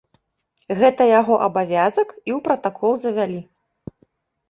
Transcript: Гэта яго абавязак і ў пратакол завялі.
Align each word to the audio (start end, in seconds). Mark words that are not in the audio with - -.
Гэта 0.79 1.07
яго 1.19 1.37
абавязак 1.49 2.09
і 2.27 2.31
ў 2.37 2.39
пратакол 2.51 2.91
завялі. 3.07 3.41